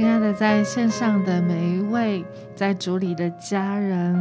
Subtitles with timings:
[0.00, 2.24] 亲爱的，在线上的每一位
[2.56, 4.18] 在主里的家人，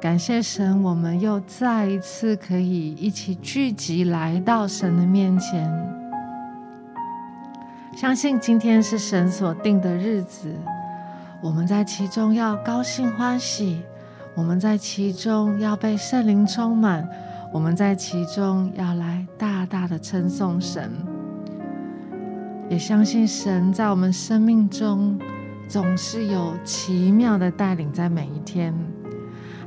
[0.00, 5.72] 感谢神，我们又再一次可以一起聚集来到神的面前。
[7.96, 10.52] 相信今天是神所定的日子，
[11.40, 13.80] 我们在其中要高兴欢喜，
[14.34, 17.08] 我们在其中要被圣灵充满，
[17.52, 20.90] 我们在其中要来大大的称颂神。
[22.70, 25.18] 也相信神在我们生命中
[25.66, 28.74] 总是有奇妙的带领，在每一天，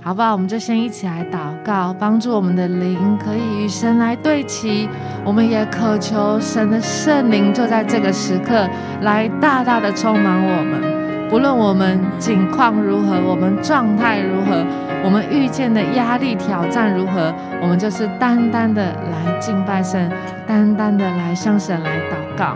[0.04, 0.34] 好不好？
[0.34, 4.88] 我们就先一起来祷告，帮助我们的灵可以与神来对齐。
[5.26, 8.68] 我们也渴求神的圣灵就在这个时刻
[9.02, 14.64] 来大大的充满我们，不论我们境况如何，我们状态如何，
[15.04, 20.12] 我们遇见的压力挑战如何，我们就是单单的来敬拜神，
[20.48, 22.56] 单单的来向神来祷告。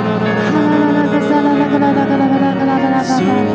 [3.23, 3.51] Soon.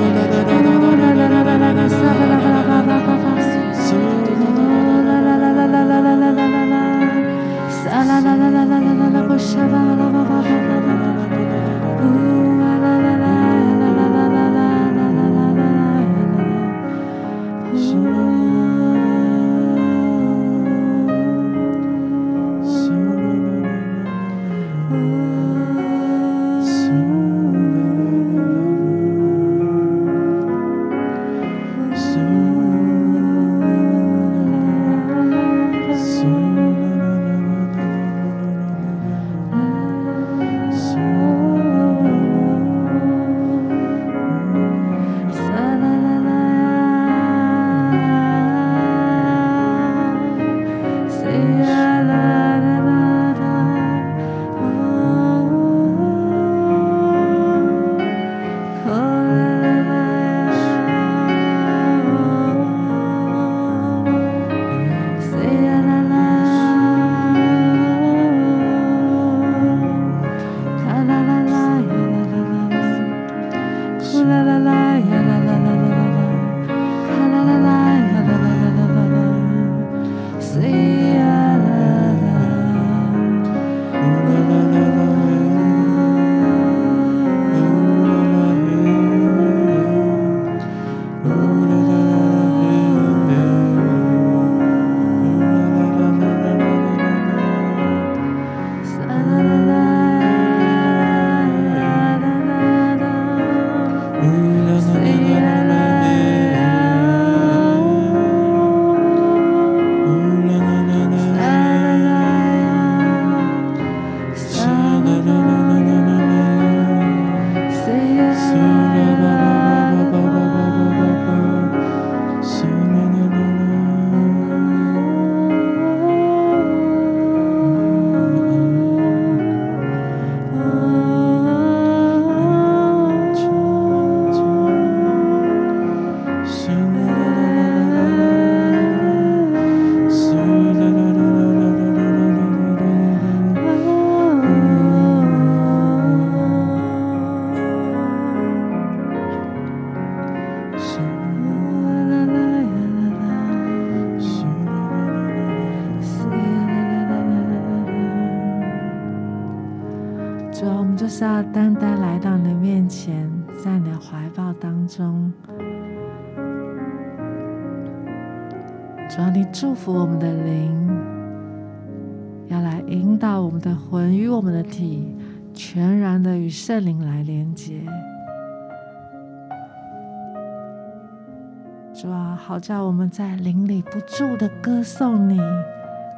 [182.56, 185.38] 好叫我们在灵里不住的歌颂你，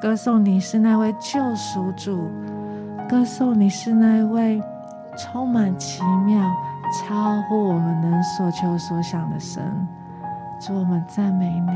[0.01, 2.31] 歌颂你是那位救赎主，
[3.09, 4.63] 歌颂你是那位
[5.17, 6.41] 充满奇妙、
[6.93, 9.61] 超乎我们能所求所想的神。
[10.61, 11.73] 主，我们赞美你。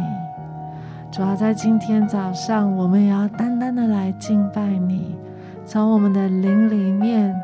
[1.11, 5.19] 主要在今天早上，我们也要单单的来敬拜你，
[5.67, 7.35] 从我们的灵里面，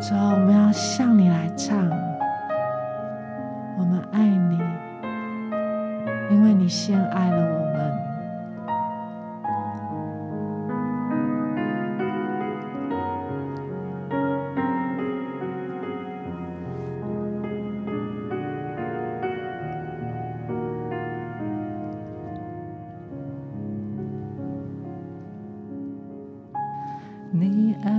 [0.00, 1.76] 主要我们要向你来唱，
[3.78, 4.39] 我们爱你，
[6.30, 8.10] 因为你先爱了我们。
[27.32, 27.90] 你爱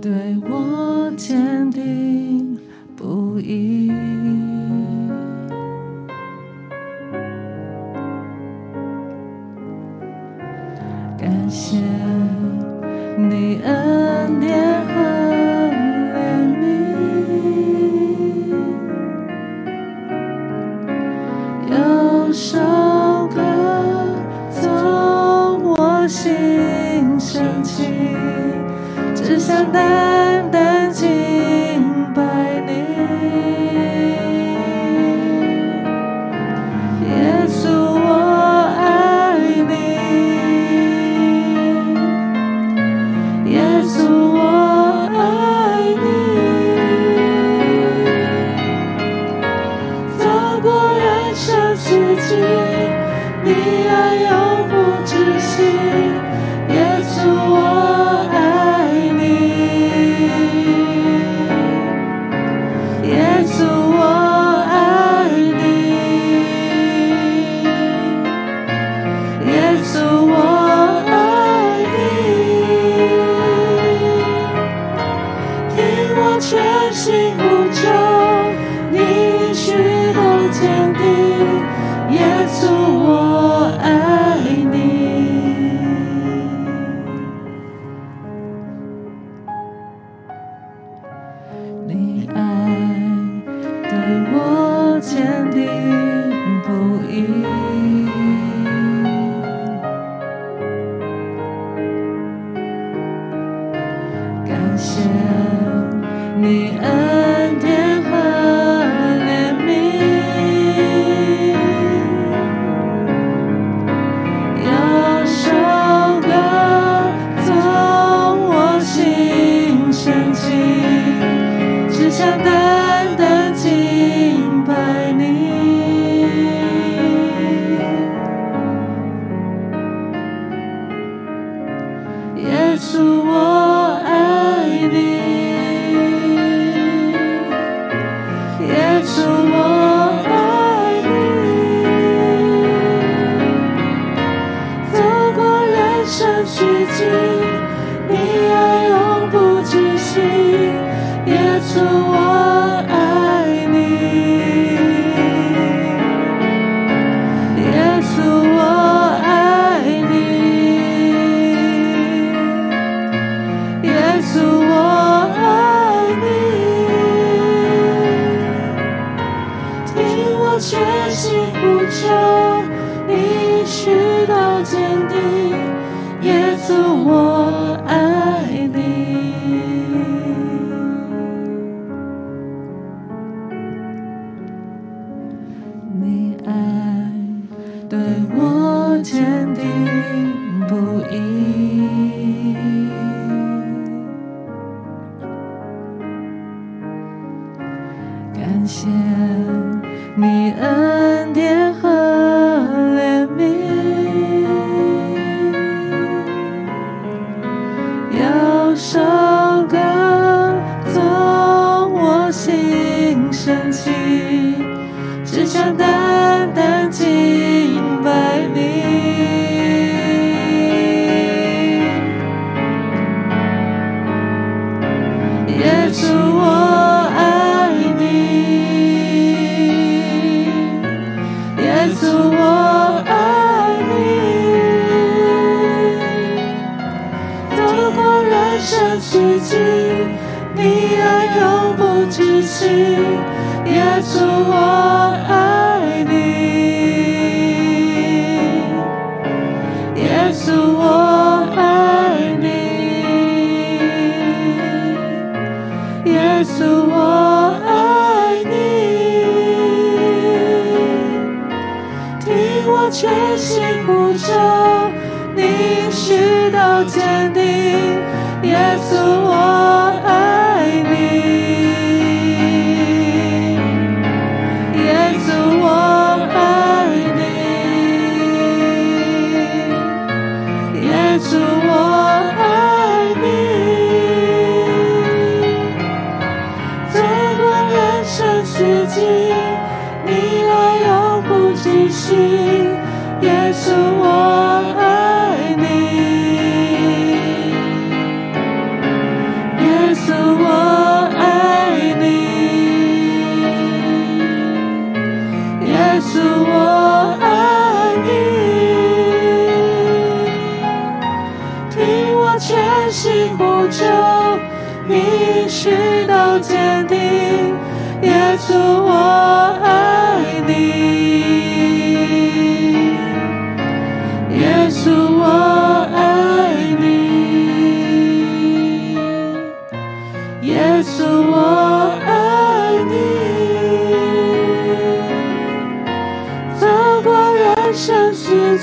[0.00, 2.58] 对我坚定
[2.96, 3.89] 不移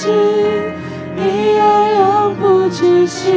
[0.05, 3.31] 祢爱永不止息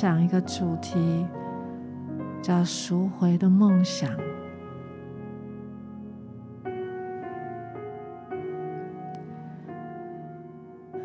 [0.00, 1.26] 讲一个主题，
[2.40, 4.08] 叫赎回的梦想。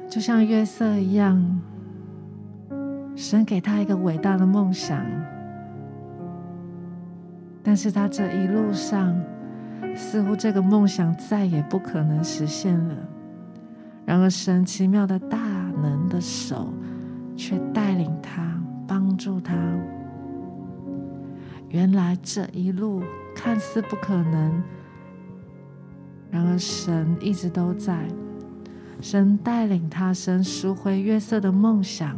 [0.08, 1.60] 就像约瑟一样，
[3.18, 5.06] 神给他一个伟大的梦想，
[7.62, 9.14] 但是他这一路上，
[9.94, 12.96] 似乎这个梦想再也不可能实现了。
[14.06, 15.38] 然而，神奇妙的大
[15.82, 16.72] 能的手。
[17.38, 18.45] 却带领他，
[18.88, 19.56] 帮助他。
[21.70, 23.02] 原来这一路
[23.36, 24.64] 看似不可能，
[26.30, 28.08] 然而神一直都在。
[29.02, 32.16] 神带领他，神赎回约瑟的梦想，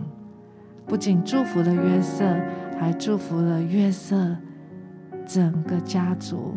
[0.85, 2.37] 不仅祝福了约瑟，
[2.79, 4.35] 还祝福了约瑟
[5.25, 6.55] 整个家族。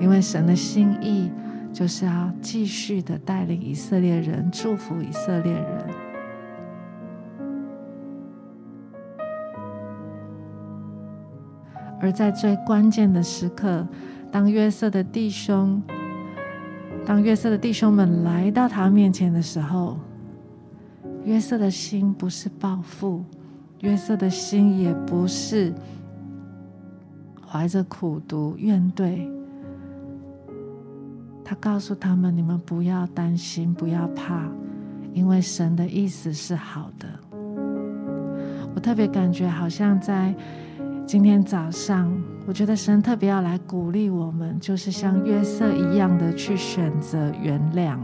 [0.00, 1.30] 因为神的心意。
[1.72, 5.86] 就是要继续的带领以色列人，祝福以色列人。
[12.00, 13.86] 而在最关键的时刻，
[14.32, 15.82] 当约瑟的弟兄，
[17.04, 19.98] 当约瑟的弟兄们来到他面前的时候，
[21.24, 23.24] 约瑟的心不是报复，
[23.80, 25.72] 约瑟的心也不是
[27.46, 29.28] 怀着苦毒怨怼。
[31.44, 34.48] 他告诉他们：“你们不要担心，不要怕，
[35.12, 37.08] 因为神的意思是好的。”
[38.72, 40.32] 我特别感觉，好像在
[41.06, 42.10] 今天早上，
[42.46, 47.98] 我觉得神特别要来鼓励我们，就是像约瑟一样的去选择原谅，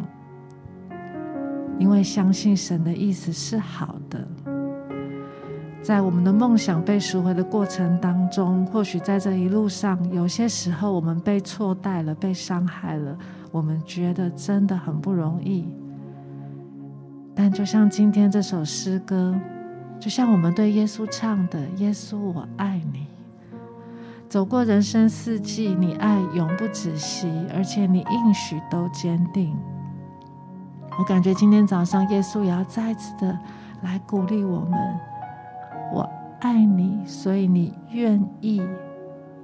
[1.79, 4.27] 因为相信神的意思是好的。
[5.81, 13.17] 在我们的梦想被赎回的过程当中，或许在这一路上，有些时候我们被错待了，被伤害了。
[13.53, 15.65] 我们觉得真的很不容易。
[17.37, 19.33] 但就像今天这首诗歌，
[20.01, 23.07] 就像我们对耶稣唱的：“耶稣，我爱你。”
[24.29, 29.57] 走过人生四季，你爱永不止息，而且你应许都坚定。
[30.99, 33.39] 我感觉今天早上耶稣也要再次的
[33.83, 34.79] 来鼓励我们：
[35.93, 36.09] 我
[36.41, 38.63] 爱你，所以你愿意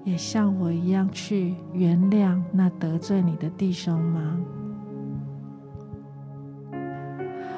[0.04, 4.38] 也像我一样去原谅那得罪你的弟兄吗？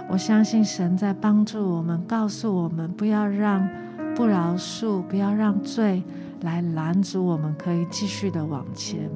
[0.08, 3.68] 我相信神在帮助我们，告诉我们不要让
[4.14, 6.02] 不饶恕，不要让罪
[6.42, 9.10] 来拦阻我们，可以继续的往前，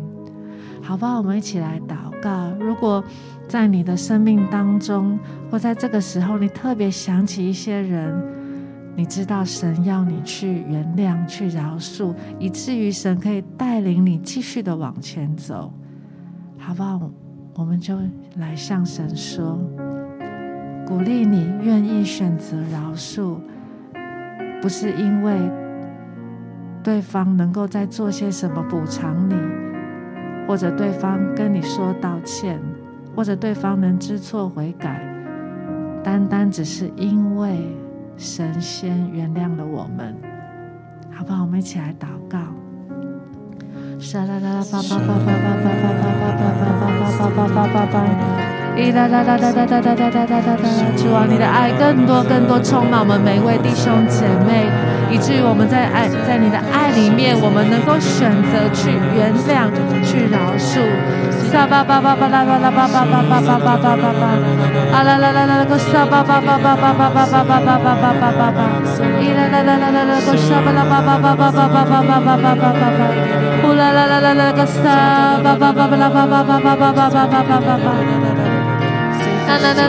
[0.83, 1.19] 好不好？
[1.19, 2.53] 我们一起来祷告。
[2.59, 3.05] 如果
[3.47, 5.19] 在你的生命当中，
[5.51, 8.13] 或在这个时候，你特别想起一些人，
[8.97, 15.73] 你知道神要你去原谅、去饶恕，以至于神可以带领你继续的往前走，
[16.59, 17.09] 好不好？
[17.55, 17.97] 我们就
[18.37, 19.59] 来向神说。
[20.89, 23.37] 鼓励你愿意选择饶恕，
[24.63, 25.39] 不是因为
[26.83, 29.35] 对方能够再做些什么补偿你，
[30.47, 32.59] 或者对方跟你说道歉，
[33.15, 35.07] 或者对方能知错悔改，
[36.03, 37.77] 单单只是因为
[38.17, 40.17] 神仙原谅了我们，
[41.13, 41.43] 好不好？
[41.43, 42.39] 我们一起来祷告。
[44.01, 44.63] 咿啦啦啦
[48.93, 50.63] 啦啦啦啦啦啦啦啦！
[50.97, 54.71] 主啊，你的爱更多更多充满我们每一位弟兄姐妹，
[55.11, 59.67] 以至于我们在爱在你的爱里面，我们能够选择去原谅、
[60.07, 60.79] 去饶恕。
[61.51, 64.23] 撒巴巴巴巴啦啦啦巴巴巴巴巴巴巴巴巴，
[64.93, 68.61] 啊啦啦啦啦个撒巴巴巴巴巴巴巴巴巴巴巴巴巴巴巴，
[69.19, 73.01] 咿啦啦啦啦啦啦个撒巴啦巴巴巴巴巴巴巴巴巴巴巴巴巴，
[73.65, 78.28] 呼啦啦啦啦啦个撒巴巴巴巴啦巴巴巴巴巴巴巴巴巴巴。
[79.49, 79.89] Hallelujah.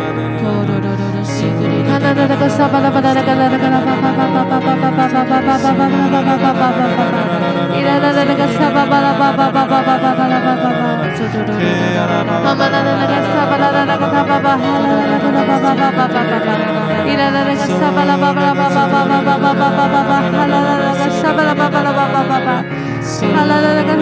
[12.43, 12.65] Baba
[23.01, 24.01] Hallelujah.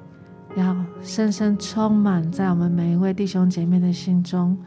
[0.55, 4.57] 要深深充满在我们每一位弟兄姐妹的心中。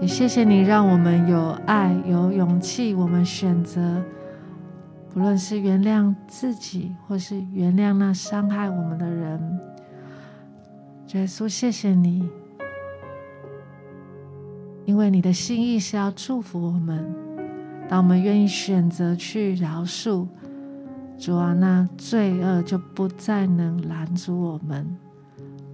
[0.00, 2.94] 也谢谢你，让我们有爱、有勇气。
[2.94, 4.02] 我们选择，
[5.12, 9.60] 不论是原谅自己，或是原谅那伤害我们的人。
[11.12, 12.28] 耶稣，谢谢你，
[14.84, 17.14] 因为你的心意是要祝福我们。
[17.88, 20.26] 当我们愿意选择去饶恕，
[21.18, 24.96] 主啊，那罪恶就不再能拦阻我们。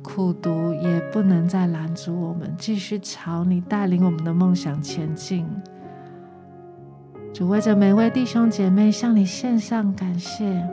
[0.03, 5.47] 苦毒也不能再拦阻我们继续朝你带领我们的梦想前进。
[7.35, 10.67] 主为着每位弟兄姐妹向你献上感谢，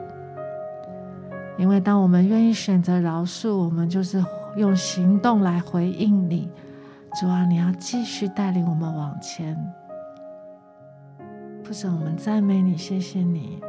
[1.57, 4.23] 因为当我们愿意选择饶恕，我们就是
[4.55, 6.49] 用行动来回应你。
[7.19, 9.57] 主啊，你要继续带领我们往前。
[11.63, 13.59] 父神，我们赞美你，谢谢你。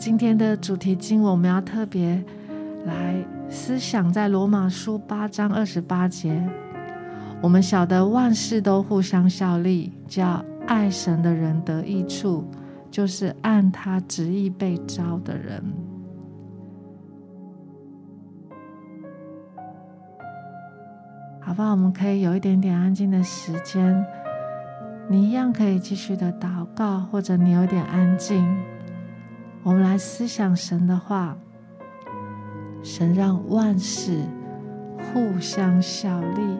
[0.00, 2.24] 今天的主题经文，我们要特别
[2.86, 3.14] 来
[3.50, 6.42] 思想在罗马书八章二十八节，
[7.42, 12.42] 我们晓得万事都互相效力，叫爱神的人得益处，
[12.90, 15.62] 就是按他旨意被召的人。
[21.42, 24.02] 好吧，我们可以有一点点安静的时间，
[25.10, 28.42] 你一样可以继续的祷告，或者你有点安静，
[29.62, 31.36] 我们来思想神的话。
[32.82, 34.22] 神让万事
[35.12, 36.56] 互相效力，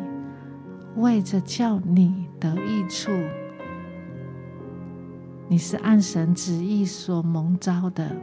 [0.96, 3.10] 为着叫你得益处。
[5.48, 8.14] 你是按神旨意所蒙召的，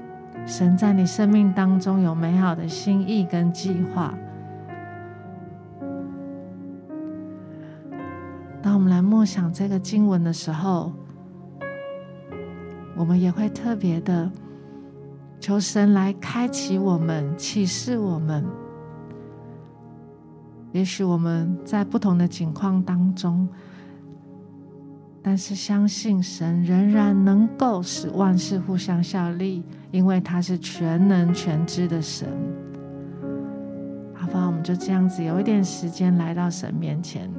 [0.46, 4.14] 神在你生命当中有美好的心意跟计划。
[8.62, 10.94] 当我们来默想这个经文的时候，
[12.96, 14.32] 我们也会特别的。
[15.40, 18.46] 求神来开启我们，启示我们。
[20.74, 23.48] 也许我们在不同的境况当中，
[25.22, 32.28] 但是相信神仍然能够使万事互相效力，因为他是全能全知的神。
[34.14, 37.32] 好吧，我们就这样子，有一点时间来到神面前。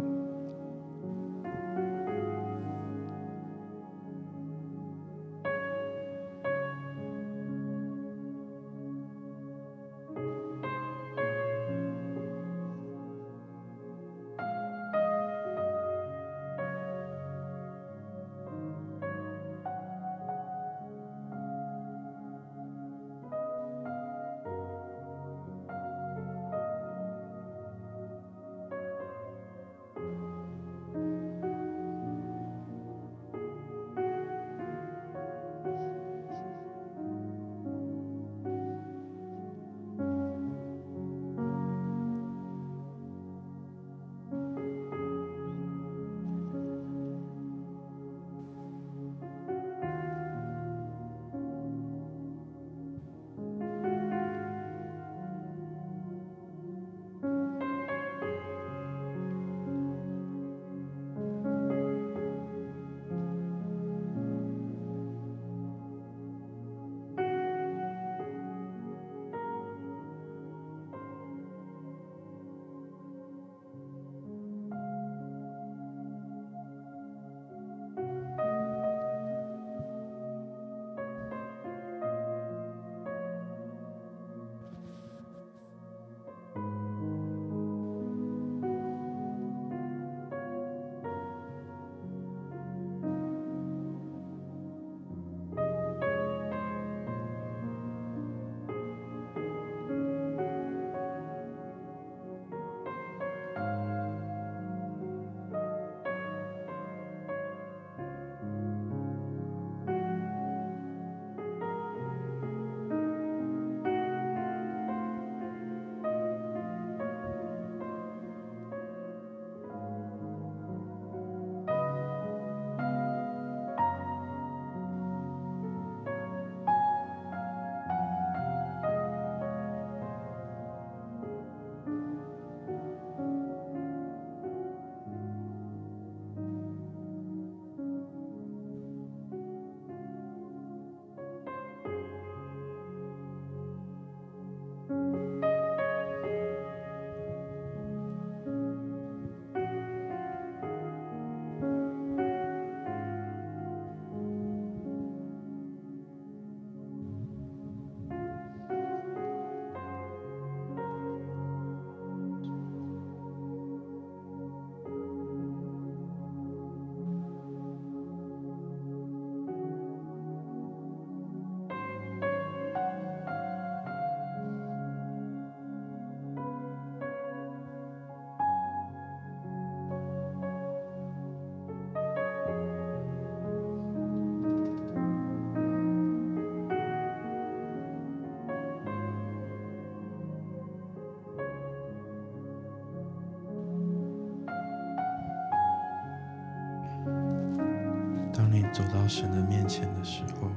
[199.19, 200.49] 神的面前的时候，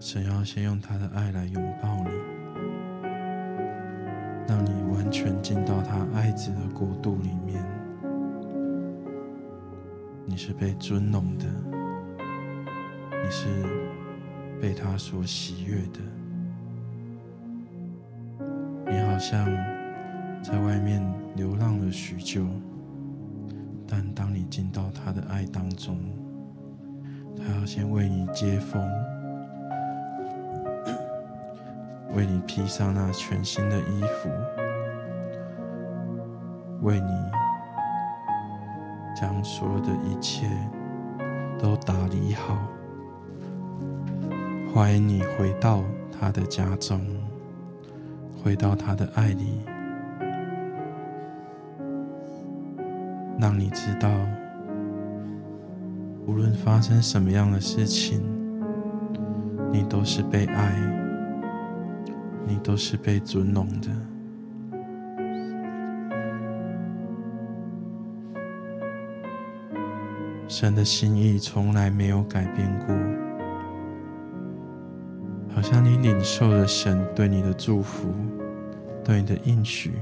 [0.00, 2.10] 神要先用他的爱来拥抱你，
[4.48, 7.64] 让你完全进到他爱子的国度里面。
[10.26, 11.46] 你是被尊荣的，
[13.22, 13.46] 你是
[14.60, 16.00] 被他所喜悦的。
[18.90, 19.46] 你好像
[20.42, 21.00] 在外面
[21.36, 22.44] 流浪了许久，
[23.86, 25.96] 但当你进到他的爱当中，
[27.36, 28.82] 他要先为你接风，
[32.14, 34.30] 为你披上那全新的衣服，
[36.82, 37.10] 为你
[39.14, 40.48] 将所有的一切
[41.58, 42.58] 都打理好，
[44.72, 47.00] 欢迎你回到他的家中。
[48.42, 49.62] 回到他的爱里，
[53.38, 54.10] 让你知道，
[56.26, 58.22] 无论发生什么样的事情，
[59.70, 60.74] 你都是被爱，
[62.46, 63.88] 你都是被尊荣的。
[70.48, 72.94] 神的心意从来没有改变过，
[75.54, 78.12] 好像你领受了神对你的祝福。
[79.06, 79.92] 对你的应许，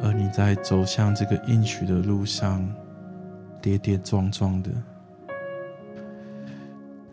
[0.00, 2.66] 而你在走向这个应许的路上，
[3.62, 4.72] 跌跌撞撞的，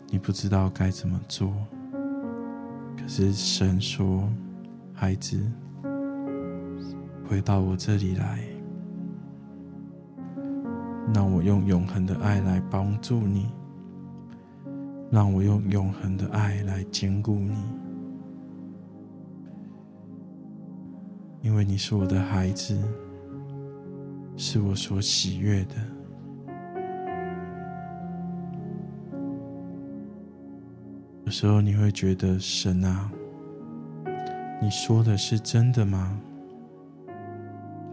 [0.08, 1.54] 你不知道该怎么做。
[2.98, 4.28] 可是神说
[4.92, 5.40] ：“孩子，
[7.24, 8.40] 回到我这里来，
[11.14, 13.46] 让我用永恒的爱来帮助你，
[15.08, 17.54] 让我用永恒的爱来坚固你。”
[21.42, 22.76] 因为你是我的孩子，
[24.36, 25.76] 是我所喜悦的。
[31.30, 33.08] 有时候你会觉得神啊，
[34.60, 36.20] 你说的是真的吗？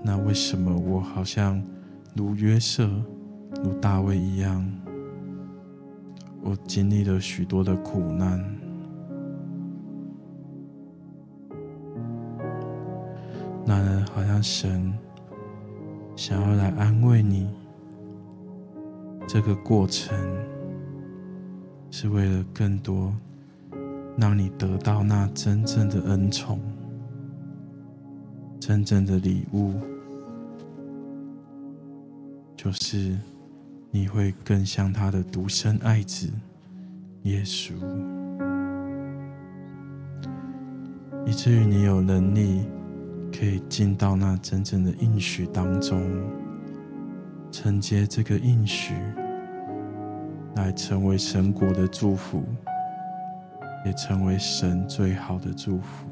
[0.01, 1.61] 那为什么我好像
[2.15, 2.89] 如约瑟、
[3.63, 4.67] 如大卫一样，
[6.41, 8.43] 我经历了许多的苦难？
[13.63, 14.91] 那人，好像神
[16.15, 17.47] 想要来安慰你，
[19.27, 20.17] 这个过程
[21.89, 23.13] 是为了更多
[24.17, 26.59] 让你得到那真正的恩宠、
[28.59, 29.73] 真正的礼物，
[32.55, 33.17] 就是
[33.91, 36.29] 你会更像他的独生爱子
[37.23, 37.73] 耶稣，
[41.25, 42.65] 以至于你有能力。
[43.29, 46.01] 可以进到那真正的应许当中，
[47.51, 48.95] 承接这个应许，
[50.57, 52.43] 来成为神国的祝福，
[53.85, 56.07] 也成为神最好的祝福。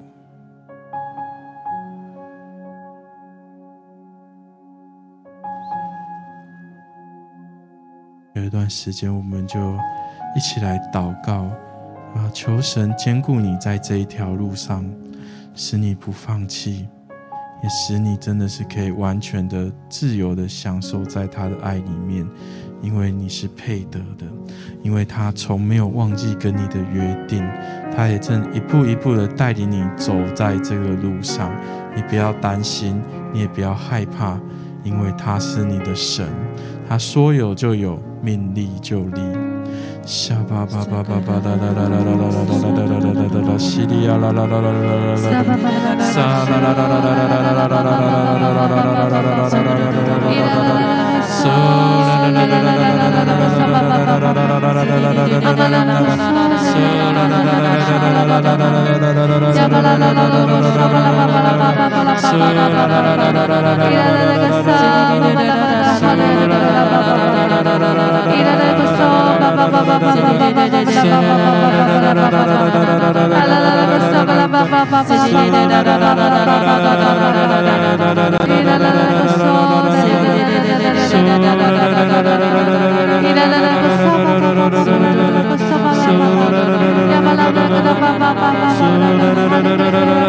[8.33, 9.59] 有一段时间，我们就
[10.35, 11.45] 一起来祷告，
[12.13, 14.85] 啊，求神坚固你在这一条路上，
[15.55, 16.87] 使你不放弃。
[17.63, 22.27] 也使你真的是可以完全的自由的享受在他的爱里面，
[22.85, 24.27] 因为你是配得的，
[24.83, 27.43] 因为他从没有忘记跟你的约定，
[27.95, 31.51] 他也正一步一步的带领你走在这个路上。
[31.95, 33.01] 你不要担心，
[33.33, 34.39] 你也不要害怕，
[34.83, 36.27] 因为他是你的神，
[36.87, 39.21] 他说有就有，命立就立。
[40.05, 40.85] 沙巴巴，
[43.57, 44.31] 西里亚，啦
[51.45, 52.35] Sous-titrage
[88.77, 90.24] Sora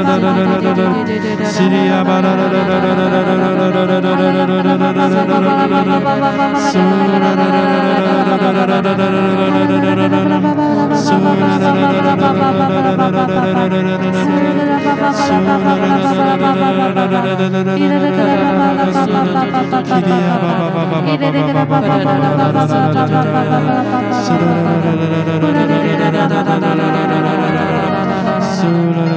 [28.56, 29.15] Sura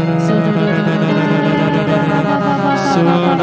[2.99, 3.39] Hallelujah.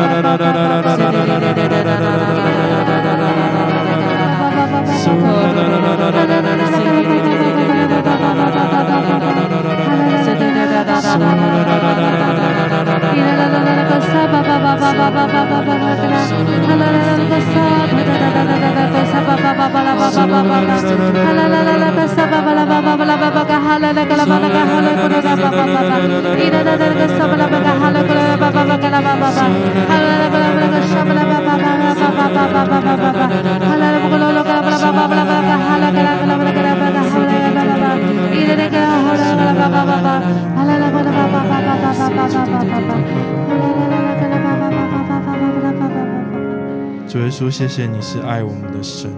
[36.27, 36.96] Hala
[47.09, 49.11] 主耶稣，谢谢你是爱我们的神。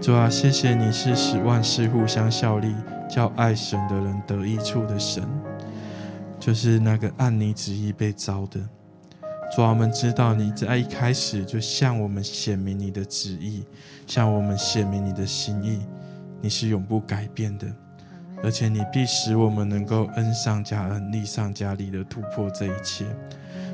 [0.00, 2.72] 主啊，谢谢你是使万事互相效力，
[3.10, 5.24] 叫爱神的人得益处的神，
[6.38, 8.60] 就是那个按你旨意被召的。
[9.54, 13.64] 主啊，我们知道你在一开始就向我们显明你的旨意，
[14.06, 15.80] 向我们显明你的心意，
[16.46, 17.66] 你是永不改变的，
[18.40, 23.04] 而且你必使我们能够恩上加恩，利上加利的突破这一切。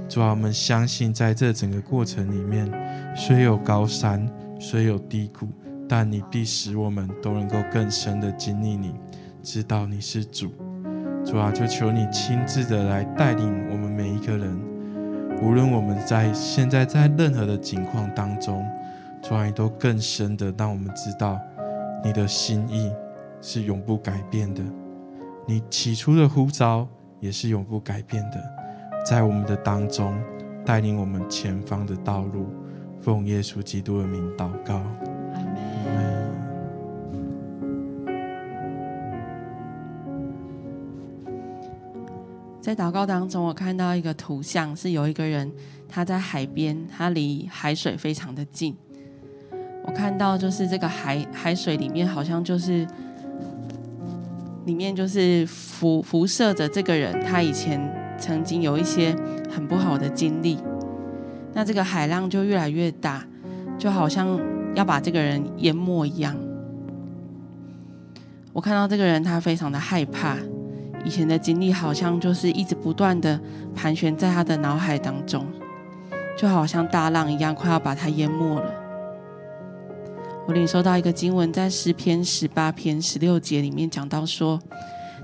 [0.09, 2.73] 主啊，我们相信在这整个过程里面，
[3.15, 4.27] 虽有高山，
[4.59, 5.49] 虽有低谷，
[5.87, 8.95] 但你必使我们都能够更深的经历你，
[9.43, 10.51] 知道你是主。
[11.27, 14.59] 主啊，就求你亲自的来带领我们每一个人，
[15.43, 18.67] 无论我们在现在在任何的境况当中，
[19.21, 21.39] 主啊，你都更深的让我们知道
[22.05, 22.93] 你的心意
[23.41, 24.63] 是永不改变的，
[25.47, 26.89] 你起初的呼召
[27.21, 28.43] 也是永不改变的。
[29.07, 30.17] 在我们的当中，
[30.65, 32.47] 带领我们前方的道路，
[33.01, 34.83] 奉耶稣基督的名祷告。
[42.61, 45.53] 在祷告当中，我看到一个图像，是有一个人
[45.89, 48.77] 他在海边，他离海水非常的近。
[49.85, 52.87] 我看到就是这个海海水里面，好像就是
[54.65, 57.81] 里面就是辐辐射着这个人，他以前。
[58.19, 59.13] 曾经有一些
[59.51, 60.57] 很不好的经历，
[61.55, 63.27] 那这个海浪就越来越大，
[63.77, 64.39] 就好像
[64.77, 66.37] 要把这个人淹没一样。
[68.53, 70.37] 我看到这个人，他非常的害怕，
[71.05, 73.41] 以前的经历好像就是一直不断的
[73.75, 75.45] 盘旋在他的脑海当中，
[76.39, 78.73] 就好像大浪一样，快要把他淹没了。
[80.47, 84.61] 我领受到一个经文，在诗篇十八篇十六节里面讲到说，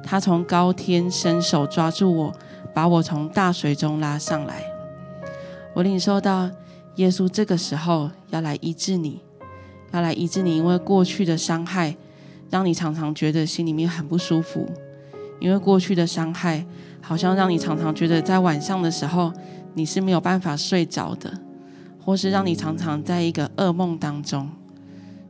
[0.02, 2.34] 他从高天伸手抓住我。
[2.74, 4.62] 把我从大水中拉上来，
[5.74, 6.48] 我领受到
[6.94, 9.20] 耶稣这个时候要来医治你，
[9.90, 11.96] 要来医治你，因为过去的伤害
[12.50, 14.70] 让你常常觉得心里面很不舒服，
[15.40, 16.64] 因为过去的伤害
[17.00, 19.32] 好像让你常常觉得在晚上的时候
[19.74, 21.36] 你是没有办法睡着的，
[22.04, 24.48] 或是让你常常在一个噩梦当中。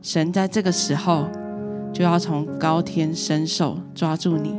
[0.01, 1.27] 神在这个时候
[1.91, 4.55] 就要从高天伸手抓住你，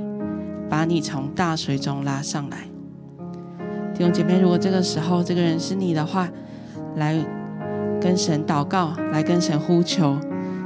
[0.68, 2.58] 把你从大水中拉上来。
[3.94, 6.28] 弟兄姐妹，如果这个时候这个人是你的话，
[6.96, 7.16] 来
[8.02, 10.18] 跟神祷告，来跟神呼求，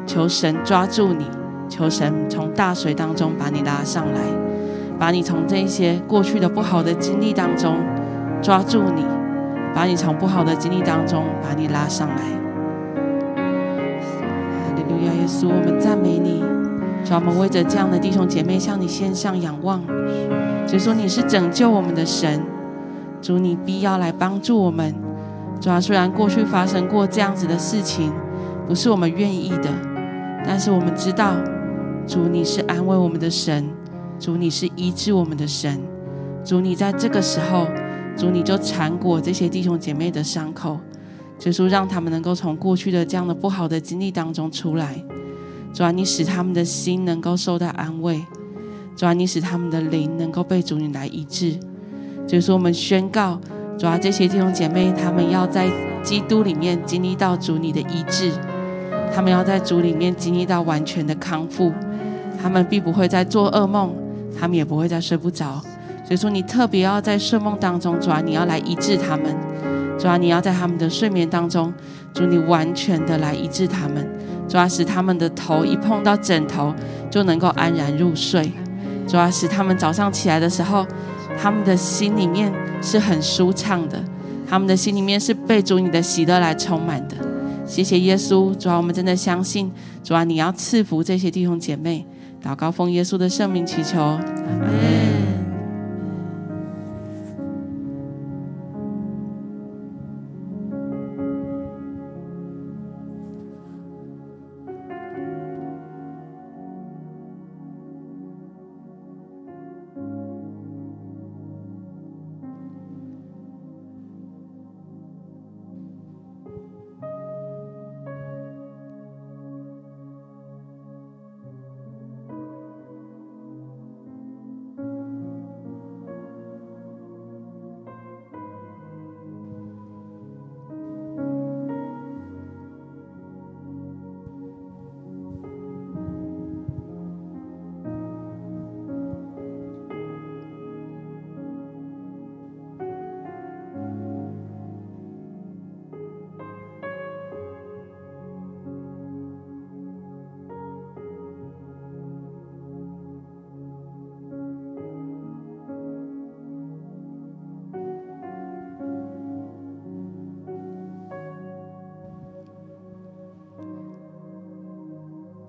[0.07, 1.25] 求神抓住你，
[1.69, 4.21] 求神从大水当中把你拉上来，
[4.99, 7.77] 把你从这些过去的不好的经历当中
[8.43, 9.05] 抓住你，
[9.73, 12.44] 把你从不好的经历当中把你拉上来。
[14.95, 16.41] 路亚，耶稣，我们赞美你，
[17.05, 19.83] 主，我们为着这样的弟兄姐妹向你献上仰望，
[20.67, 22.41] 就说你是拯救我们的神。
[23.21, 24.95] 主，你必要来帮助我们。
[25.61, 28.13] 主啊，虽然过去发生过这样子的事情，
[28.69, 29.69] 不是我们愿意的，
[30.47, 31.35] 但是我们知道，
[32.07, 33.69] 主你是安慰我们的神，
[34.19, 35.81] 主你是医治我们的神，
[36.45, 37.67] 主你在这个时候，
[38.17, 40.79] 主你就缠裹这些弟兄姐妹的伤口，
[41.39, 45.03] 就是让他们能够从过去的这样的不好的经历当中出来。
[45.73, 48.25] 主啊，你使他们的心能够受到安慰，
[48.97, 51.59] 主啊，你使他们的灵能够被主你来医治。
[52.27, 53.41] 就是说，我们宣告，
[53.77, 55.69] 主啊，这些弟兄姐妹，他们要在
[56.03, 58.31] 基督里面经历到主你的医治，
[59.13, 61.73] 他们要在主里面经历到完全的康复，
[62.41, 63.93] 他们并不会再做噩梦，
[64.39, 65.61] 他们也不会再睡不着。
[66.05, 69.37] 所以说，你特别要在睡梦当中，主啊，你要来医治他们，
[69.99, 71.73] 主啊，你要在他们的睡眠当中，
[72.13, 74.07] 主你完全的来医治他们，
[74.49, 76.75] 主啊，使他们的头一碰到枕头
[77.11, 78.53] 就能够安然入睡，
[79.07, 80.87] 主啊，使他们早上起来的时候。
[81.37, 84.01] 他们的心里面是很舒畅的，
[84.49, 87.17] 他们的心里面是被主你的喜乐来充满的。
[87.67, 89.69] 谢谢耶稣，主啊，我们真的相信，
[90.05, 92.07] 主啊，你要赐福这些弟兄姐妹。
[92.41, 94.17] 祷告奉耶稣的圣名祈求，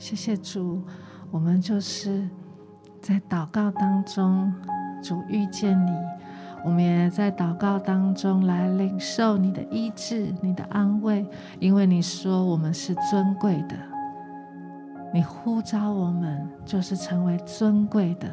[0.05, 0.83] 谢谢主，
[1.31, 2.29] 我们就是
[3.01, 4.53] 在祷告当中，
[5.01, 5.91] 主遇见你，
[6.63, 11.27] 我们也在祷告当中来领受你的医治、你的安慰，
[11.59, 13.75] 因为你说我们是尊贵的，
[15.11, 18.29] 你呼召我们就是成为尊贵的，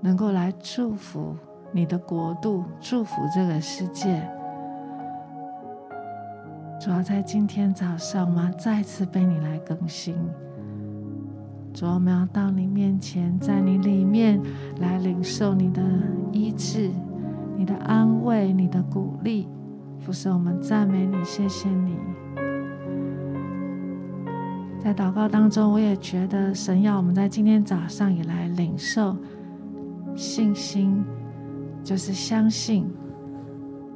[0.00, 1.36] 能够来祝福
[1.70, 4.28] 你的国度，祝福这个世界。
[6.80, 10.16] 主要在今天早上，我们要再次被你来更新。
[11.74, 14.40] 主，我们要到你面前，在你里面
[14.78, 15.82] 来领受你的
[16.30, 16.88] 医治、
[17.56, 19.48] 你的安慰、你的鼓励。
[19.98, 21.96] 父神，我们赞美你，谢谢你。
[24.78, 29.16] 在祷告当中，我也觉得神要我们在今天早上也来领受
[30.14, 31.04] 信心，
[31.82, 32.86] 就是相信，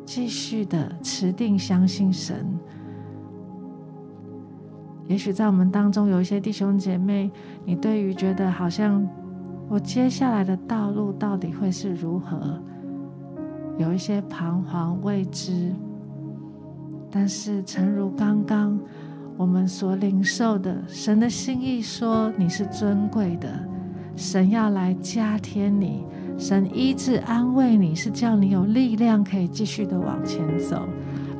[0.05, 2.45] 继续的持定相信神。
[5.09, 7.30] 也许在我们当中有一些弟兄姐妹，
[7.64, 9.04] 你对于觉得好像
[9.66, 12.62] 我接下来的道路到底会是如何，
[13.78, 15.72] 有一些彷徨未知。
[17.11, 18.78] 但是，诚如刚刚
[19.38, 23.48] 我们所领受的，神的心意说你是尊贵的，
[24.14, 26.04] 神要来加添你，
[26.36, 30.86] 神医治安慰你，是叫你有力量可以继续的往前走。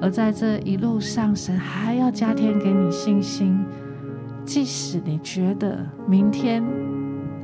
[0.01, 3.59] 而在这一路上，神还要加添给你信心。
[4.44, 6.64] 即使你觉得明天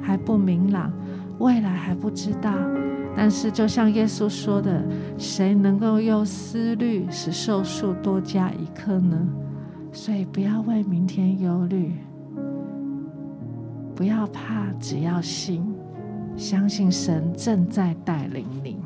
[0.00, 0.90] 还不明朗，
[1.38, 2.54] 未来还不知道，
[3.14, 4.82] 但是就像耶稣说的
[5.18, 9.18] ：“谁能够用思虑使寿数多加一刻呢？”
[9.92, 11.92] 所以不要为明天忧虑，
[13.94, 15.62] 不要怕，只要信，
[16.36, 18.78] 相信神正在带领你。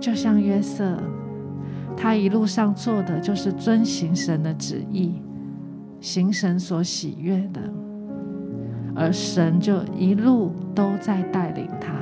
[0.00, 0.98] 就像约瑟。
[2.00, 5.20] 他一路上做的就是遵行神的旨意，
[6.00, 7.60] 行神所喜悦的，
[8.94, 11.92] 而神就一路都在带领他。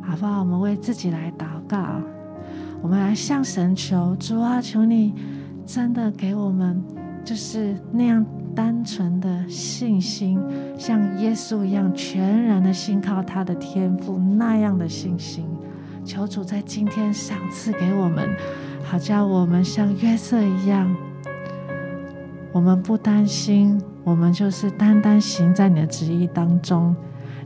[0.00, 0.40] 好不好？
[0.40, 2.00] 我们为自己来祷告，
[2.80, 5.14] 我们来向神求主啊，求你
[5.66, 6.82] 真的给我们
[7.22, 8.24] 就是那样
[8.54, 10.40] 单纯的信心，
[10.78, 15.46] 像耶稣一样全然的信靠他的天赋那样的信心。
[16.04, 18.28] 求主在今天赏赐给我们，
[18.82, 20.94] 好叫我们像约瑟一样，
[22.52, 26.94] 我们不担心，我们就是单单行在你的旨意当中。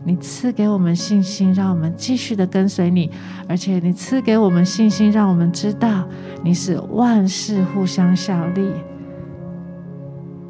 [0.04, 3.10] 你赐给我们信心，让我们继续的跟随你，
[3.48, 6.06] 而且你赐给我们信心，让我们知道
[6.42, 8.70] 你是万事互相效力，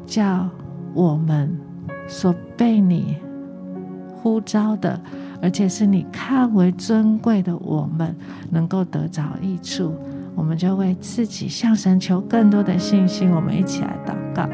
[0.05, 0.47] 叫
[0.93, 1.59] 我们
[2.07, 3.17] 所被你
[4.15, 5.01] 呼召的。
[5.41, 8.15] 而且是你看为尊贵的，我们
[8.49, 9.93] 能够得着益处，
[10.35, 13.29] 我们就为自己向神求更多的信心。
[13.31, 14.49] 我们一起来祷告。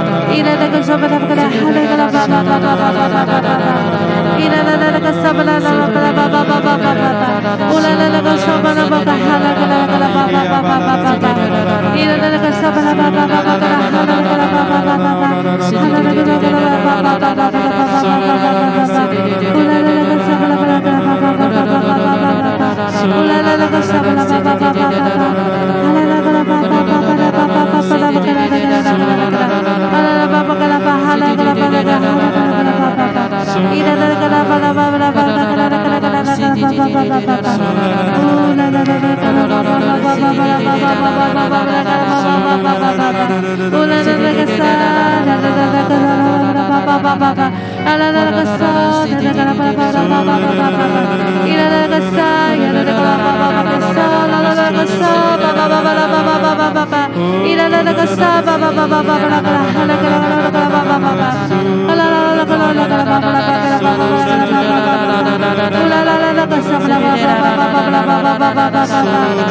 [23.07, 23.65] Ooh la la la,
[43.75, 43.85] Ooh,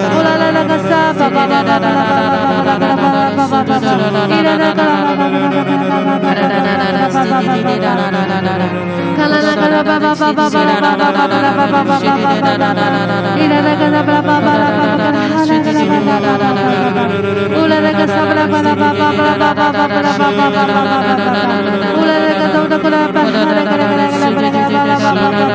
[0.07, 0.65] Ooh la la la
[2.79, 3.04] la
[17.65, 17.79] Ula
[25.15, 25.55] 啦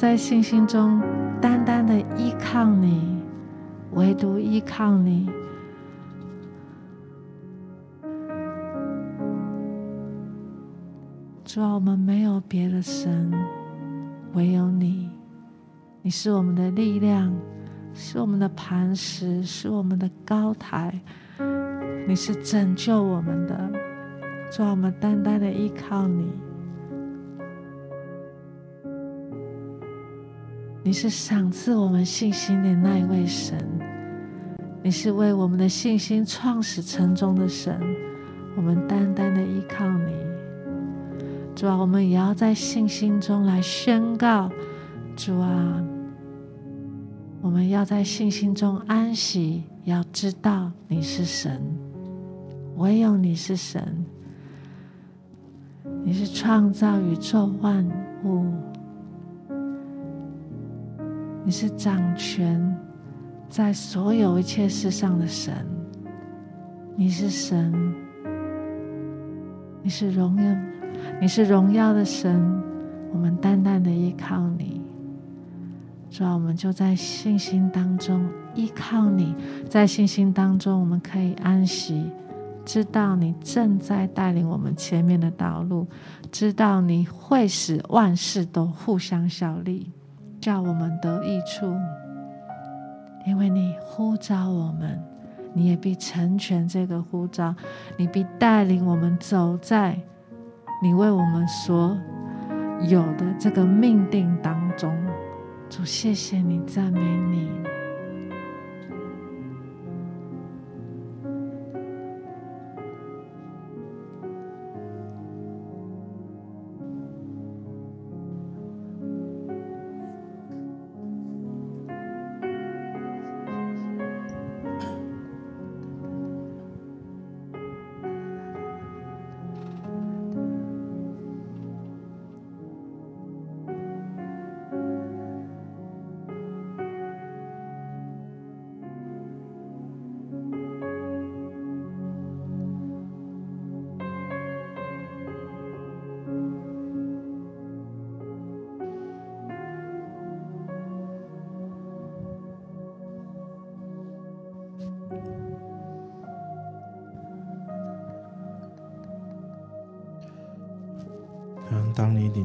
[0.00, 0.98] 在信心中
[1.42, 3.22] 单单的依靠你，
[3.92, 5.28] 唯独依靠你。
[11.44, 13.30] 主啊，我们没有别的神，
[14.32, 15.10] 唯有你。
[16.00, 17.30] 你是我们的力量，
[17.92, 20.98] 是我们的磐石，是我们的高台。
[22.08, 23.70] 你是拯救我们的。
[24.50, 26.32] 主啊，我们单单的依靠你。
[30.82, 33.58] 你是赏赐我们信心的那一位神，
[34.82, 37.78] 你是为我们的信心创始成终的神，
[38.56, 40.12] 我们单单的依靠你。
[41.54, 44.50] 主啊，我们也要在信心中来宣告，
[45.14, 45.84] 主啊，
[47.42, 51.60] 我们要在信心中安息，要知道你是神，
[52.78, 54.06] 唯有你是神，
[56.02, 57.86] 你是创造宇宙万
[58.24, 58.46] 物。
[61.50, 62.78] 你是掌权
[63.48, 65.52] 在所有一切事上的神，
[66.94, 67.74] 你是神，
[69.82, 70.56] 你是荣耀，
[71.20, 72.40] 你是荣耀的神，
[73.12, 74.80] 我们淡淡的依靠你。
[76.08, 78.24] 主啊，我们就在信心当中
[78.54, 79.34] 依靠你，
[79.68, 82.08] 在信心当中我们可以安息，
[82.64, 85.88] 知道你正在带领我们前面的道路，
[86.30, 89.90] 知道你会使万事都互相效力。
[90.40, 91.76] 叫我们得益处，
[93.26, 94.98] 因为你呼召我们，
[95.52, 97.54] 你也必成全这个呼召，
[97.98, 99.98] 你必带领我们走在
[100.82, 101.94] 你为我们所
[102.88, 104.96] 有的这个命定当中。
[105.68, 107.50] 主，谢谢你，赞美你。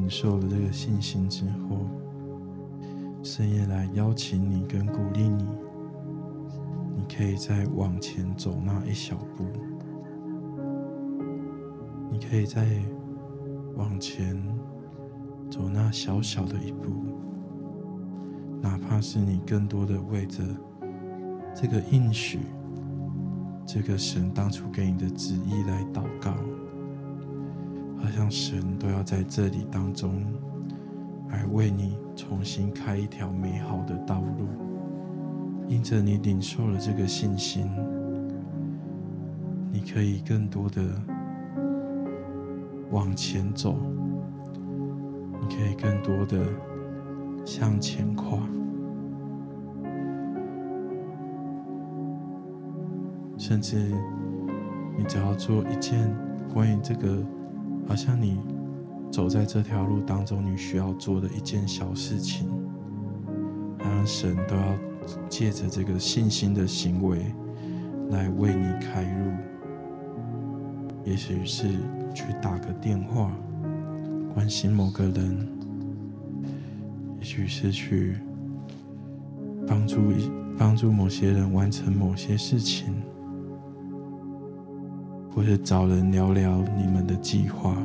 [0.06, 1.84] 领受了这个信心之后，
[3.24, 5.44] 深夜来邀请你跟鼓励你，
[6.94, 9.44] 你可以再往前走那一小步，
[12.08, 12.64] 你可以再
[13.74, 14.40] 往前
[15.50, 16.92] 走那小小的一步，
[18.62, 20.44] 哪怕是你更多的为着
[21.52, 22.38] 这个应许，
[23.66, 26.32] 这个神当初给你的旨意来祷告，
[27.98, 30.24] 好像神都要在这里当中
[31.30, 34.46] 来为你重新开一条美好的道路。
[35.68, 37.68] 因着你领受了这个信心，
[39.72, 40.80] 你可以更多的
[42.92, 43.74] 往前走，
[45.40, 46.46] 你可以更多的
[47.44, 48.38] 向前跨。
[53.36, 53.76] 甚至，
[54.96, 56.14] 你只要做一件
[56.54, 57.24] 关于这个，
[57.88, 58.38] 好像你
[59.10, 62.48] 走在这条路当中，你需要做的一件小事情，
[63.78, 64.76] 好像神都要
[65.28, 67.32] 借着这个信心的行为
[68.10, 69.32] 来为你开路。
[71.04, 71.68] 也许是
[72.12, 73.30] 去打个电话
[74.34, 75.48] 关心某个人，
[77.18, 78.16] 也许是去
[79.66, 82.92] 帮助一帮助某些人完成某些事情。
[85.36, 87.76] 或者找人聊聊你们的计划，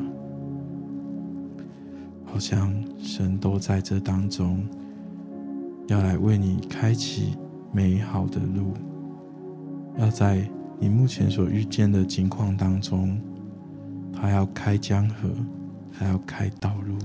[2.24, 4.64] 好像神都在这当中，
[5.88, 7.36] 要来为你开启
[7.74, 8.74] 美好的路，
[9.98, 10.48] 要在
[10.80, 13.20] 你目前所遇见的情况当中，
[14.14, 15.30] 他要开江河，
[15.92, 16.98] 他要开道路，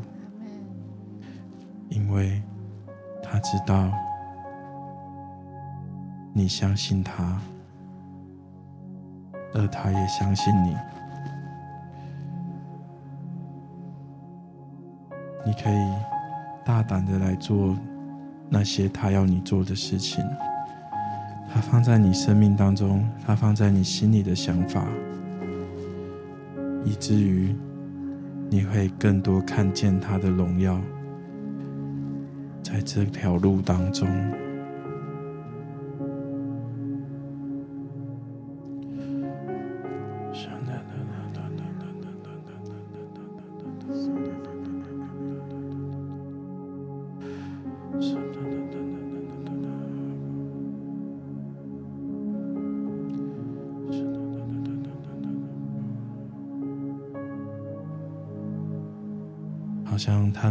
[1.88, 2.40] 因为
[3.20, 3.90] 他知道
[6.32, 7.36] 你相信他。
[9.54, 10.76] 而他也相信你，
[15.44, 15.94] 你可以
[16.64, 17.76] 大胆的来做
[18.48, 20.24] 那些他要你做的事情。
[21.48, 24.84] 他放在你生命当中，他放在你心里的想法，
[26.84, 27.56] 以至于
[28.50, 30.78] 你会更多看见他的荣耀，
[32.62, 34.06] 在这条路当中。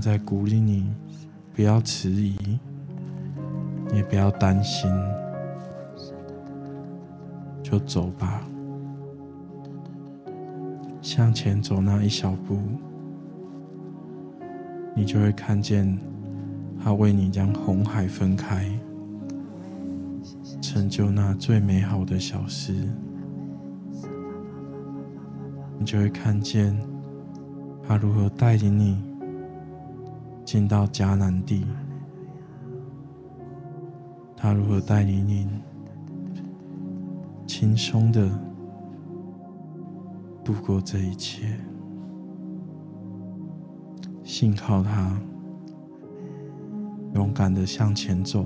[0.05, 0.93] 在鼓励你，
[1.55, 2.59] 不要迟疑，
[3.91, 4.87] 也不要担心，
[7.63, 8.45] 就走吧，
[11.01, 12.59] 向前走那一小步，
[14.95, 15.97] 你就会看见
[16.79, 18.63] 他为你将红海分开，
[20.61, 22.75] 成就那最美好的小事，
[25.79, 26.79] 你就会看见
[27.87, 29.14] 他如何带领你。
[30.55, 31.65] 进到迦南地，
[34.37, 35.45] 他如何带领你
[37.45, 38.29] 轻松的
[40.45, 41.59] 度过这一切？
[44.23, 45.19] 信靠他，
[47.15, 48.45] 勇敢的向前走。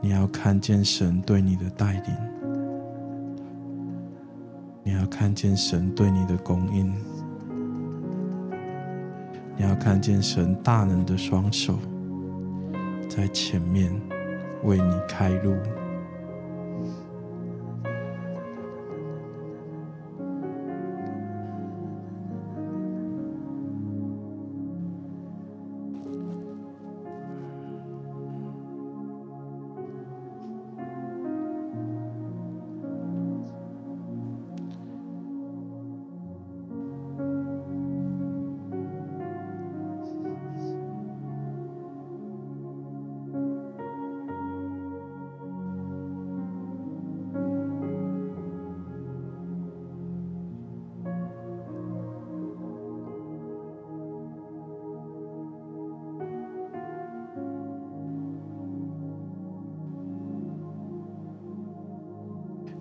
[0.00, 2.16] 你要看见神对你的带领，
[4.82, 6.92] 你要看见神对你的供应。
[9.80, 11.78] 看见神大能的双手
[13.08, 13.90] 在前面
[14.64, 15.56] 为你开路。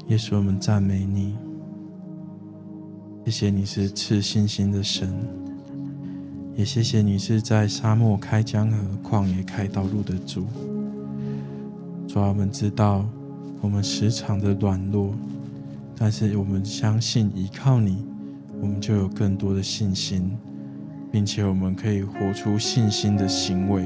[0.07, 1.35] 耶稣，我们赞美你，
[3.25, 5.13] 谢谢你是赐信心的神，
[6.55, 10.45] 也谢谢你是在沙漠开江河、旷野开道路的主。
[12.07, 13.05] 主啊，我们知道
[13.59, 15.13] 我们时常的软弱，
[15.97, 18.05] 但是我们相信依靠你，
[18.61, 20.37] 我们就有更多的信心，
[21.11, 23.85] 并且我们可以活出信心的行为。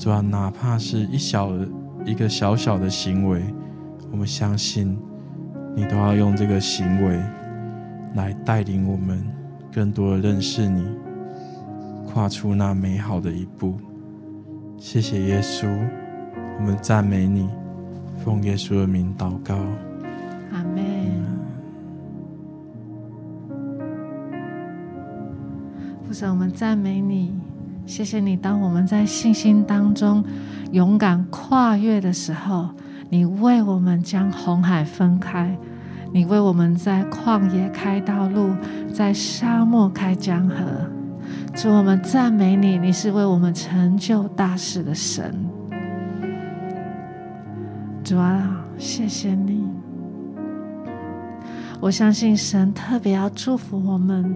[0.00, 1.52] 主啊，哪怕是一小
[2.04, 3.40] 一个小小的行为，
[4.10, 4.98] 我们相信。
[5.74, 7.18] 你都要用这个行为
[8.14, 9.22] 来带领我们
[9.72, 10.84] 更多的认识你，
[12.06, 13.78] 跨出那美好的一步。
[14.76, 15.66] 谢谢耶稣，
[16.58, 17.48] 我们赞美你，
[18.22, 19.54] 奉耶稣的名祷告，
[20.52, 20.82] 阿门。
[26.06, 27.32] 父神，我们赞美你，
[27.86, 28.36] 谢谢你。
[28.36, 30.22] 当我们在信心当中
[30.72, 32.68] 勇敢跨越的时候，
[33.12, 35.54] 你为我们将红海分开，
[36.14, 38.56] 你为我们在旷野开道路，
[38.90, 40.56] 在沙漠开江河。
[41.54, 45.34] 主，我们赞美你，你是为我们成就大事的神。
[48.02, 49.62] 主啊，谢谢你。
[51.82, 54.34] 我相信神特别要祝福我们，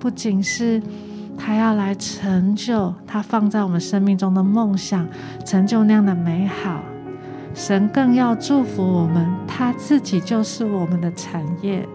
[0.00, 0.82] 不仅是
[1.36, 5.06] 他要来成就他放在我们生命中的梦想，
[5.44, 6.82] 成就那样的美好，
[7.54, 11.88] 神更要祝福我们，他自己就是我们的产业。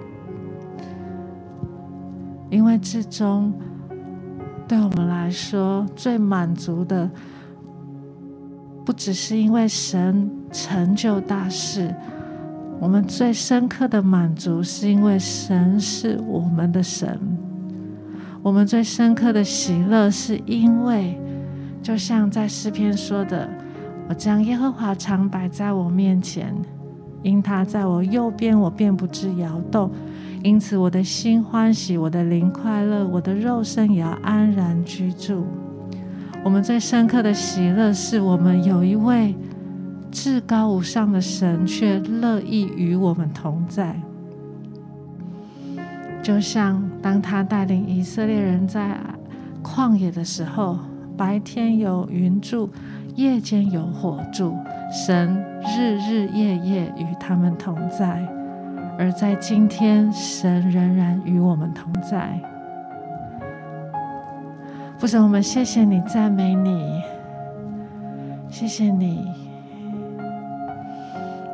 [2.50, 3.52] 因为至终，
[4.68, 7.10] 对我们来说最满足的，
[8.86, 11.94] 不只是因为神成就大事，
[12.80, 17.20] 我们最深刻的满足是因为神是我们的神。
[18.46, 21.20] 我们最深刻的喜乐是因为，
[21.82, 23.50] 就像在诗篇说的
[24.08, 26.56] ：“我将耶和华常摆在我面前，
[27.24, 29.90] 因他在我右边，我便不致摇动。”
[30.46, 35.48] 因此，我的心欢喜，我的灵快乐，我的肉身也要安然居住。
[36.44, 39.34] 我们最深刻的喜乐，是我们有一位
[40.12, 44.00] 至高无上的神，却乐意与我们同在。
[46.26, 48.98] 就像当他带领以色列人在
[49.62, 50.80] 旷野的时候，
[51.16, 52.68] 白天有云柱，
[53.14, 54.58] 夜间有火柱，
[54.92, 55.38] 神
[55.78, 58.28] 日日夜夜与他们同在。
[58.98, 62.42] 而在今天，神仍然与我们同在。
[64.98, 67.04] 父神，我们谢谢你，赞美你，
[68.50, 69.45] 谢谢你。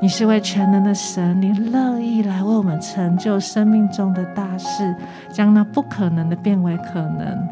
[0.02, 4.95] 你是位全能的神，你乐意来为我们成就生命中的大事，
[5.32, 7.47] 将那不可能的变为可能。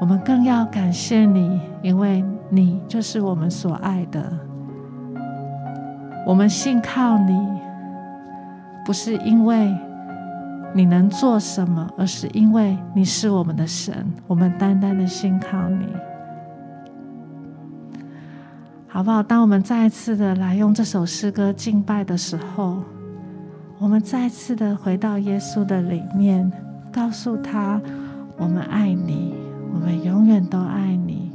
[0.00, 4.32] 我们更要感谢你，因为你就是我们所爱的。
[6.24, 7.58] 我们信靠你。
[8.86, 9.76] 不是因为
[10.72, 15.84] 你能做什么，而是因为你是我们的神，我们单单的信靠你，
[18.90, 19.22] 好不好？
[19.22, 22.82] 当我们再一次的来用这首诗歌敬拜的时候，
[23.78, 26.50] 我们再次的回到耶稣的里面，
[26.90, 27.80] 告诉他：
[28.38, 29.34] 我们爱你，
[29.74, 31.27] 我们永远都爱你。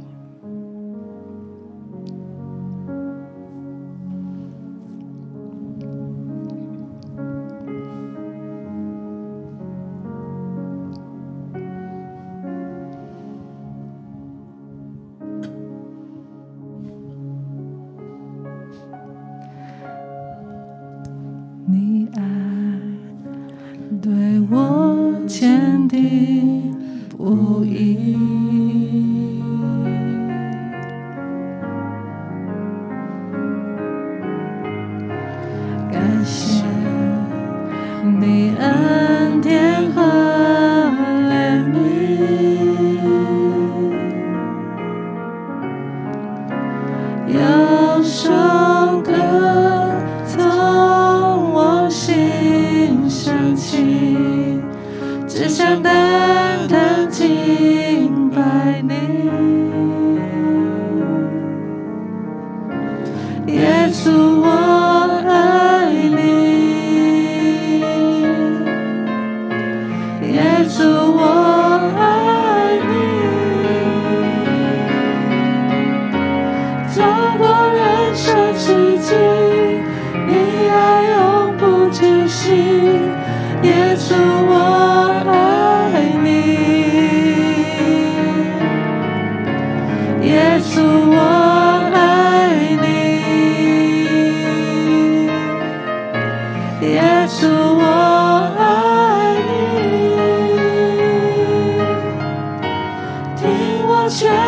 [104.20, 104.43] try.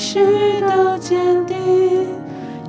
[0.00, 0.18] 许
[0.62, 1.56] 都坚定，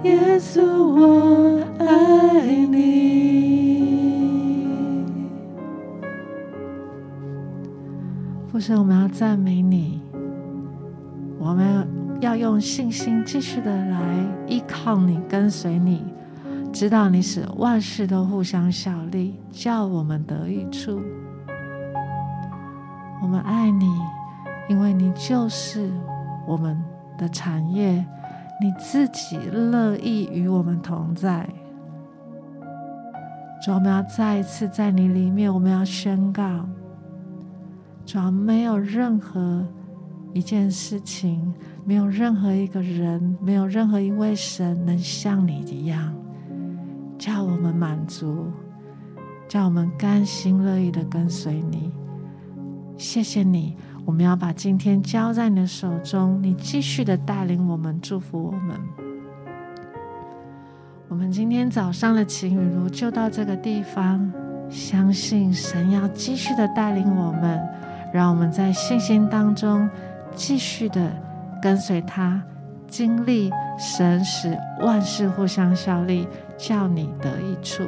[0.03, 4.67] 耶稣我爱你。
[8.51, 10.01] 父神，我们要赞美你，
[11.39, 11.87] 我们
[12.19, 13.97] 要用信心继续的来
[14.45, 16.03] 依靠你、跟随你，
[16.73, 20.99] 直到你使万事都互相效力，叫我们得益处。
[23.21, 23.89] 我们爱你，
[24.67, 25.89] 因为你就是
[26.45, 26.77] 我们。
[27.21, 28.03] 的产业，
[28.59, 31.47] 你自己乐意与我们同在。
[33.63, 36.67] 主，我们要再一次在你里面，我们要宣告：
[38.07, 39.63] 主，没有任何
[40.33, 41.53] 一件事情。
[41.83, 46.13] 没有任何一个人，没有任何一位神能像你一样，
[47.17, 48.45] 叫我们满足，
[49.47, 51.91] 叫我们甘心乐意的跟随你。
[52.97, 58.79] 谢谢你，我们要把今天交在你的手中，你继续的带领我们，祝福我们。
[61.07, 64.31] 我们今天早上的晴雨如就到这个地方，
[64.69, 67.59] 相信神要继续的带领我们，
[68.13, 69.89] 让我们在信心当中
[70.35, 71.11] 继续的。
[71.61, 72.41] 跟随他，
[72.87, 76.27] 经历神使万事互相效力，
[76.57, 77.83] 叫你得益处。